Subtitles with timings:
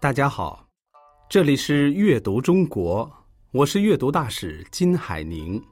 [0.00, 0.66] 大家好，
[1.28, 3.12] 这里是阅读中国，
[3.50, 5.62] 我是阅读大使金海宁。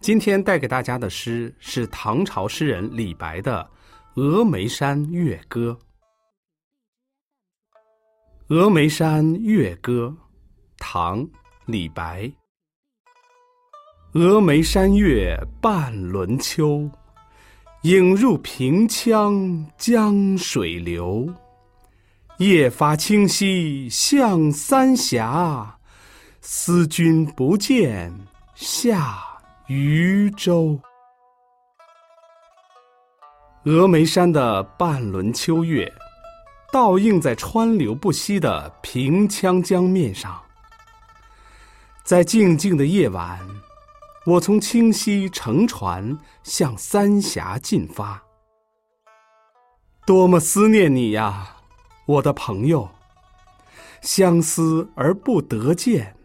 [0.00, 3.68] 今天带给大家的诗是唐朝诗人李白的
[4.18, 5.78] 《峨眉山月歌》。
[8.58, 10.16] 《峨眉山月歌》，
[10.78, 11.22] 唐·
[11.66, 12.32] 李白。
[14.14, 16.90] 峨眉山月半轮秋，
[17.82, 21.30] 影入平羌江水流。
[22.38, 25.78] 夜发清溪向三峡，
[26.40, 28.12] 思君不见
[28.56, 29.22] 下
[29.68, 30.76] 渝州。
[33.64, 35.90] 峨眉山的半轮秋月，
[36.72, 40.42] 倒映在川流不息的平羌江面上。
[42.02, 43.38] 在静静的夜晚，
[44.26, 48.20] 我从清溪乘船向三峡进发，
[50.04, 51.53] 多么思念你呀！
[52.06, 52.90] 我的朋友，
[54.02, 56.16] 相思而不得见，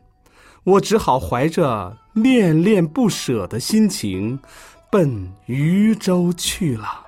[0.64, 4.40] 我只好怀着恋恋不舍的心情，
[4.92, 7.06] 奔渝州去了。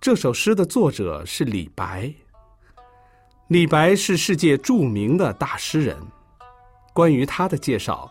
[0.00, 2.14] 这首诗的作者是李白。
[3.48, 5.96] 李白是世界著名的大诗人，
[6.94, 8.10] 关于他的介绍，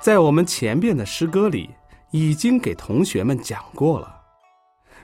[0.00, 1.70] 在我们前边的诗歌里
[2.12, 4.19] 已经给同学们讲过了。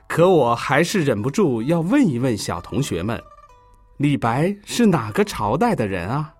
[0.09, 3.23] 可我还是忍不住要问一问小同学们：
[3.99, 6.33] 李白是哪个朝代的人啊？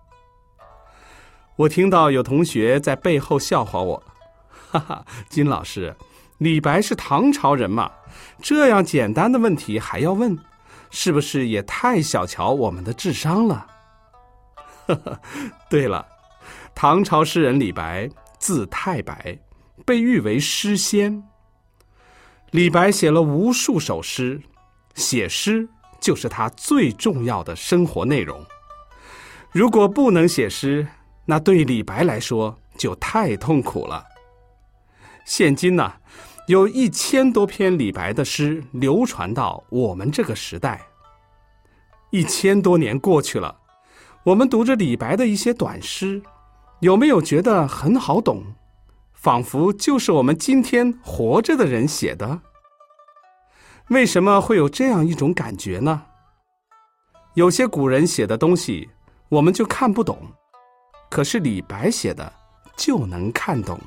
[1.57, 4.03] 我听到有同学在背后笑话我，
[4.71, 5.97] 哈哈，金老师，
[6.39, 7.91] 李白是唐朝人嘛？
[8.41, 10.39] 这样简单的问题还要问，
[10.91, 13.67] 是不是也太小瞧我们的智商了？
[14.87, 15.21] 哈哈，
[15.69, 16.07] 对了，
[16.75, 19.39] 唐朝诗人李白，字太白，
[19.85, 21.23] 被誉为诗仙。
[22.57, 24.41] 李白写了无数首诗，
[24.95, 25.69] 写诗
[26.01, 28.43] 就是他最重要的生活内容。
[29.53, 30.87] 如果不能写诗，
[31.27, 34.03] 那对李白来说就太痛苦了。
[35.27, 35.97] 现今呢，
[36.49, 40.81] 有一千多篇李白的诗流传到我们这个时代。
[42.09, 43.55] 一千多年过去了，
[44.25, 46.23] 我们读着李白的一些短诗，
[46.81, 48.43] 有没有觉得很好懂？
[49.13, 52.41] 仿佛就是我们今天活着的人写的。
[53.89, 56.03] 为什么会有这样一种感觉呢？
[57.35, 58.91] 有些古人写的东西，
[59.29, 60.19] 我们就看不懂，
[61.09, 62.33] 可是李白写的
[62.77, 63.79] 就能看懂。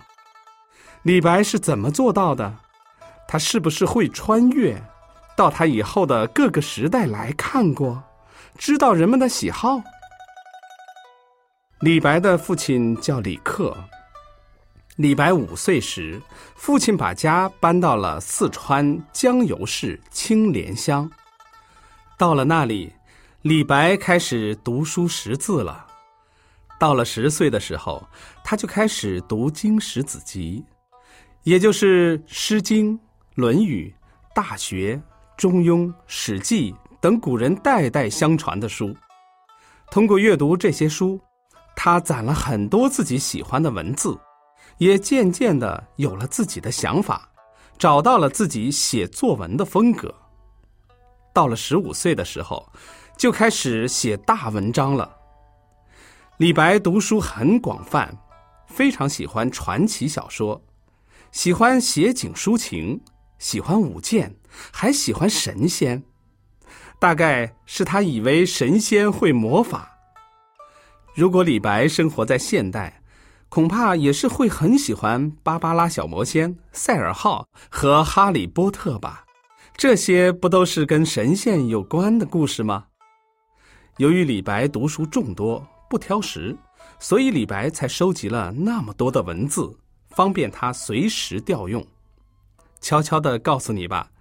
[1.04, 2.56] 李白是怎么做到的？
[3.28, 4.82] 他是不是会穿越
[5.36, 8.02] 到他以后的各个时代来看过，
[8.58, 9.82] 知道人们的喜好？
[11.82, 13.76] 李白的父亲叫李克。
[15.00, 16.22] 李白五岁时，
[16.56, 21.10] 父亲把家搬到了四川江油市青莲乡。
[22.18, 22.92] 到了那里，
[23.44, 25.88] 李白开始读书识字了。
[26.78, 28.06] 到了十岁的时候，
[28.44, 30.66] 他就开始读经史子集，
[31.44, 32.92] 也就是《诗经》
[33.36, 33.96] 《论语》
[34.36, 34.96] 《大学》
[35.38, 38.94] 《中庸》《史记》等古人代代相传的书。
[39.90, 41.18] 通过阅读这些书，
[41.74, 44.20] 他攒了很多自己喜欢的文字。
[44.80, 47.30] 也渐渐的有了自己的想法，
[47.78, 50.14] 找到了自己写作文的风格。
[51.34, 52.72] 到了十五岁的时候，
[53.18, 55.18] 就开始写大文章了。
[56.38, 58.18] 李白读书很广泛，
[58.68, 60.62] 非常喜欢传奇小说，
[61.32, 63.02] 喜欢写景抒情，
[63.38, 64.36] 喜欢舞剑，
[64.72, 66.02] 还喜欢神仙。
[67.00, 69.98] 大概是他以为神仙会魔法。
[71.16, 72.99] 如果李白生活在现代，
[73.50, 79.26] 恐怕也是会很喜欢芭芭拉小魔仙、赛尔号和哈利波特吧？
[79.76, 82.86] 这些不都是跟神仙有关的故事吗？
[83.98, 86.56] 由于李白读书众多，不挑食，
[87.00, 89.76] 所以李白才收集了那么多的文字，
[90.12, 91.86] 方便他随时调用。
[92.80, 94.12] 悄悄的告诉你吧，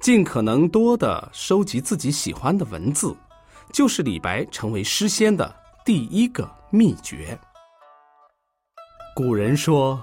[0.00, 3.14] 尽可能多的收集自己喜欢的文字，
[3.70, 5.54] 就是李白成为诗仙的
[5.84, 7.38] 第一个秘诀。
[9.18, 10.00] 古人说：“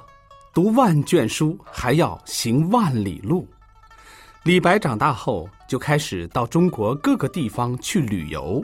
[0.53, 3.47] 读万卷书，还要行万里路。”
[4.43, 8.61] 李白长大后就开始到中国各个地方去旅游，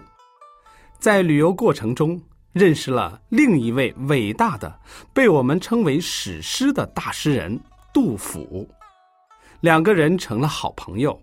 [1.00, 2.21] 在旅游过程中
[2.51, 4.77] 认识了另一位伟大的、
[5.13, 7.57] 被我们称为史诗的大诗人
[7.94, 8.69] 杜甫，
[9.62, 11.18] 两个人成了好朋友。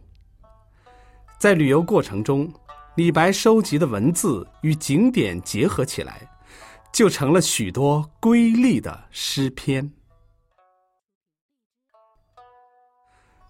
[1.36, 2.50] 在旅游过程中，
[2.94, 6.26] 李白收集的文字与景点结合起来。
[6.93, 9.90] 就成了许多瑰丽的诗篇。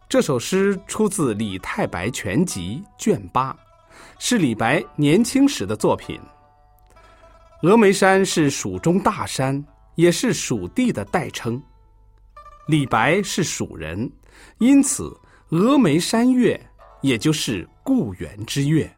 [0.08, 3.56] 这首诗出自《李太白全集》卷八，
[4.18, 6.18] 是李白年轻时的作品。
[7.62, 9.62] 峨眉山是蜀中大山，
[9.96, 11.62] 也是蜀地的代称。
[12.68, 14.10] 李白是蜀人，
[14.58, 15.14] 因此
[15.50, 16.58] 峨眉山月
[17.02, 18.90] 也就是故园之月。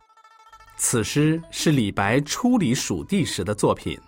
[0.76, 3.98] 此诗是李白初离蜀地时的作品，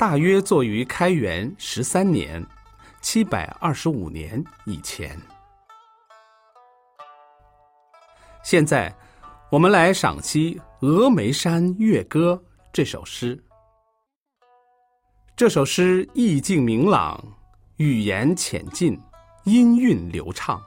[0.00, 2.42] 大约作于开元十三年
[3.02, 5.14] （七百二十五年）以前。
[8.42, 8.96] 现在，
[9.50, 12.42] 我们来赏析《峨眉山月歌》
[12.72, 13.38] 这首诗。
[15.36, 17.22] 这首诗意境明朗，
[17.76, 18.98] 语言浅近，
[19.44, 20.58] 音韵流畅，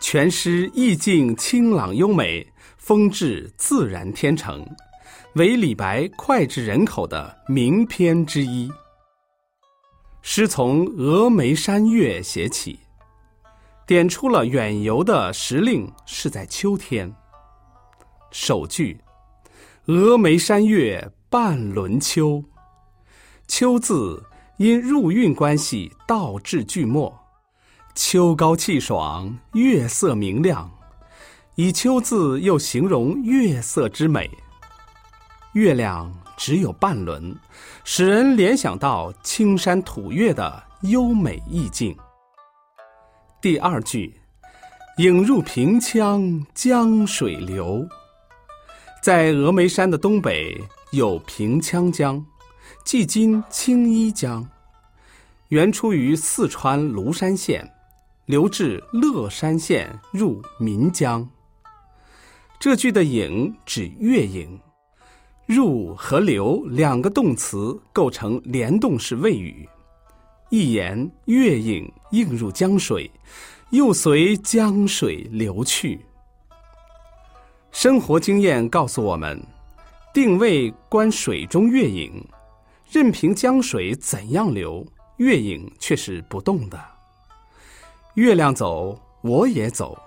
[0.00, 2.44] 全诗意境清朗优美，
[2.78, 4.68] 风致自然天成，
[5.34, 8.70] 为李白脍炙人口的名篇之一。
[10.22, 12.80] 诗从峨眉山月写起，
[13.86, 17.14] 点出了远游的时令是在秋天。
[18.32, 19.00] 首句
[19.86, 22.42] ：“峨眉山月半轮秋。”
[23.46, 24.24] 秋字
[24.56, 27.16] 因入韵关系倒置句末，
[27.94, 30.68] 秋高气爽，月色明亮，
[31.54, 34.28] 以秋字又形容月色之美。
[35.56, 37.34] 月亮只有半轮，
[37.82, 41.96] 使人联想到青山吐月的优美意境。
[43.40, 44.20] 第二句，
[44.98, 47.88] 影入平羌江水流，
[49.02, 50.62] 在峨眉山的东北
[50.92, 52.22] 有平羌江。
[52.84, 54.46] 即今青衣江，
[55.48, 57.66] 原出于四川芦山县，
[58.26, 61.26] 流至乐山县入岷江。
[62.60, 64.60] 这句的“影”指月影
[65.46, 69.68] ，“入”和“流”两个动词构成联动式谓语，
[70.50, 73.10] 一言月影映入江水，
[73.70, 76.00] 又随江水流去。
[77.70, 79.40] 生活经验告诉我们，
[80.12, 82.24] 定位观水中月影。
[82.88, 86.80] 任凭江水怎样流，月影却是不动的。
[88.14, 89.98] 月亮走，我也走，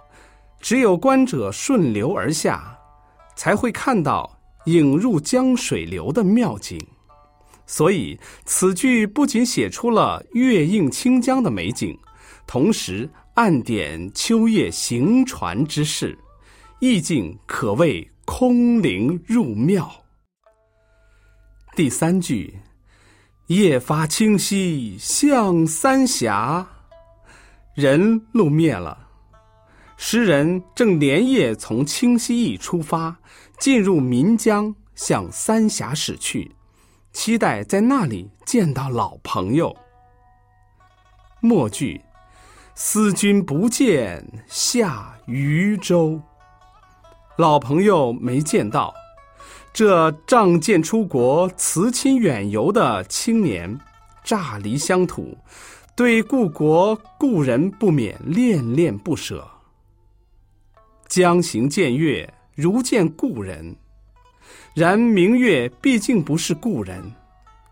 [0.61, 2.77] 只有观者顺流而下，
[3.35, 4.38] 才会看到
[4.71, 6.79] 影入江水流的妙景。
[7.65, 11.97] 所以，此句不仅写出了月映清江的美景，
[12.47, 16.17] 同时暗点秋夜行船之事，
[16.79, 19.89] 意境可谓空灵入妙。
[21.75, 22.53] 第三句。
[23.49, 26.67] 夜发清溪向三峡，
[27.73, 29.08] 人路灭了。
[30.01, 33.17] 诗人正连夜从清溪驿出发，
[33.59, 36.55] 进入岷江，向三峡驶去，
[37.11, 39.75] 期待在那里见到老朋友。
[41.41, 41.99] 末句，
[42.75, 46.21] 思君不见下渝州，
[47.35, 48.93] 老朋友没见到。
[49.73, 53.77] 这仗剑出国、辞亲远游的青年，
[54.23, 55.37] 乍离乡土，
[55.93, 59.45] 对故国故人不免恋恋不舍。
[61.09, 63.75] 将行见月，如见故人，
[64.73, 67.11] 然明月毕竟不是故人，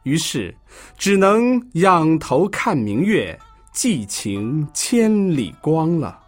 [0.03, 0.53] 于是
[0.97, 3.39] 只能仰头看明月，
[3.71, 6.19] 寄情千里光了。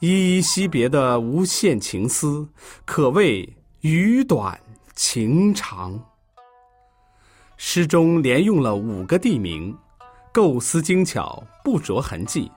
[0.00, 2.48] 依依惜别的无限情思，
[2.84, 3.48] 可谓。
[3.82, 4.60] 语短
[4.94, 5.98] 情长，
[7.56, 9.74] 诗中连用了五个地名，
[10.30, 12.52] 构思精巧，不着痕迹。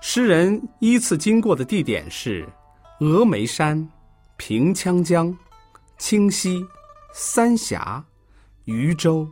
[0.00, 2.48] 诗人依次经过的地点是
[3.00, 3.86] 峨眉山、
[4.38, 5.36] 平羌江、
[5.98, 6.64] 清溪、
[7.12, 8.02] 三峡、
[8.64, 9.28] 渝州，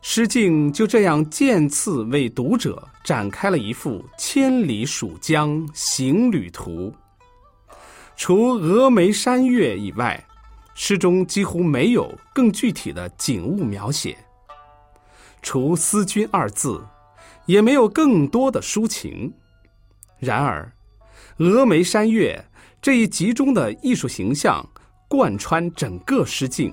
[0.00, 6.92] 诗境就这样渐次为读者展开了一幅千里蜀江行旅图。
[8.16, 10.26] 除峨眉山月以外，
[10.74, 14.18] 诗中几乎没有更具体的景物描写。
[15.40, 16.84] 除“思君”二字，
[17.46, 19.32] 也没有更多的抒情。
[20.22, 20.72] 然而，
[21.36, 22.44] 峨眉山月
[22.80, 24.64] 这一集中的艺术形象
[25.08, 26.72] 贯穿整个诗境，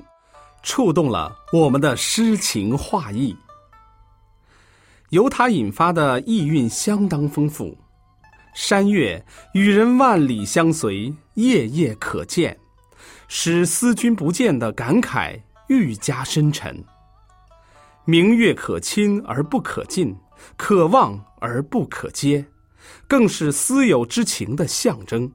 [0.62, 3.36] 触动了我们的诗情画意。
[5.10, 7.76] 由它引发的意蕴相当丰富。
[8.54, 9.26] 山月
[9.56, 12.56] 与人万里相随，夜夜可见，
[13.28, 16.84] 使思君不见的感慨愈加深沉。
[18.06, 20.16] 明月可亲而不可近，
[20.56, 22.46] 可望而不可接，
[23.08, 25.32] 更是思友之情的象征。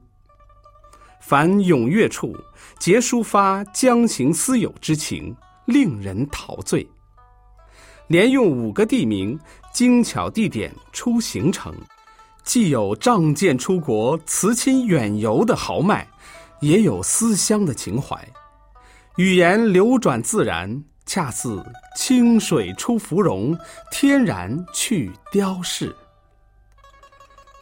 [1.19, 2.35] 凡踊跃处，
[2.77, 5.35] 皆抒发将行思友之情，
[5.65, 6.87] 令人陶醉。
[8.07, 9.39] 连用五个地名，
[9.73, 11.73] 精巧地点出行程。
[12.43, 16.07] 既有仗剑出国、辞亲远游的豪迈，
[16.59, 18.15] 也有思乡的情怀。
[19.17, 21.65] 语言流转自然，恰似
[21.97, 23.57] 清水出芙蓉，
[23.89, 25.95] 天然去雕饰。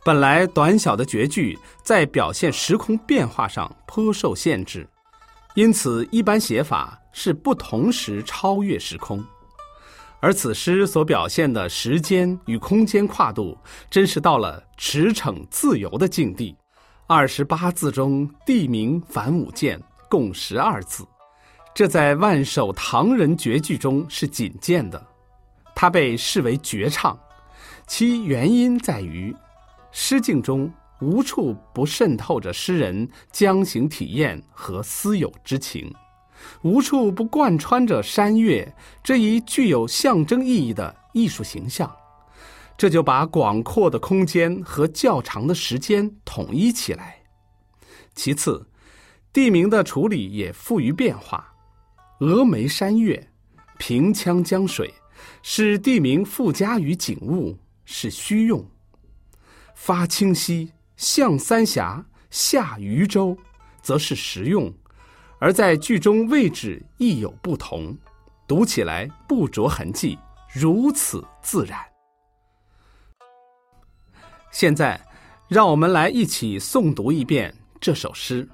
[0.05, 4.85] 本来短小的绝句在表现时空变化上颇受限制，
[5.55, 9.23] 因此一般写法是不同时超越时空。
[10.19, 13.57] 而此诗所表现的时间与空间跨度，
[13.89, 16.55] 真是到了驰骋自由的境地。
[17.07, 21.05] 二十八字中，地名凡五件，共十二字。
[21.73, 25.05] 这在万首唐人绝句中是仅见的，
[25.75, 27.17] 它被视为绝唱，
[27.85, 29.35] 其原因在于，
[29.93, 30.69] 诗境中
[30.99, 35.93] 无处不渗透着诗人江行体验和思友之情，
[36.63, 41.89] 无处不贯穿着山岳这一具有象征意义的艺术形象，
[42.75, 47.19] 这就把广阔的空间和较长的时间统一起来。
[48.15, 48.67] 其次，
[49.31, 51.53] 地名的处理也富于变化。
[52.19, 53.29] 峨眉山岳，
[53.77, 54.91] 平羌江水，
[55.43, 58.61] 使地名附加于景物，是虚用；
[59.75, 63.37] 发清溪，向三峡，下渝州，
[63.81, 64.73] 则是实用。
[65.39, 67.97] 而在句中位置亦有不同，
[68.47, 70.17] 读起来不着痕迹，
[70.53, 71.79] 如此自然。
[74.51, 75.01] 现在，
[75.49, 78.47] 让我们来一起诵读一遍这首诗。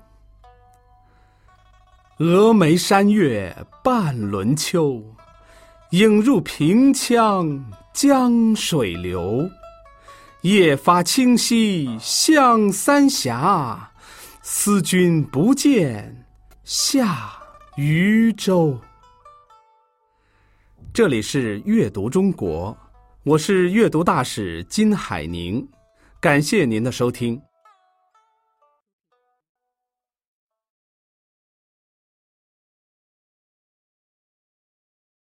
[2.17, 5.03] 峨眉山月半轮秋，
[5.91, 7.61] 影入平羌
[7.93, 9.49] 江水流。
[10.41, 13.91] 夜发清溪向三峡，
[14.41, 16.25] 思君不见
[16.63, 17.34] 下
[17.75, 18.79] 渝州。
[20.93, 22.77] 这里是阅读中国，
[23.24, 25.67] 我是阅读大使金海宁，
[26.22, 27.41] 感谢您的收听。